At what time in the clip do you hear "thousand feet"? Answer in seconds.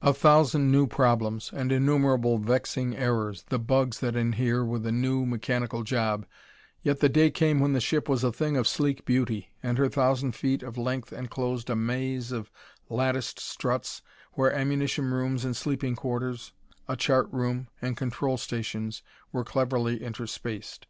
9.88-10.64